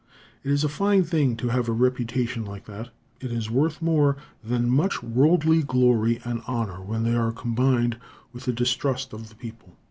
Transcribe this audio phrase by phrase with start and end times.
[0.43, 2.89] It is a fine thing to have a reputation like that.
[3.19, 7.99] It is worth more than much worldly glory and honor when they are combined
[8.33, 9.77] with the distrust of the people.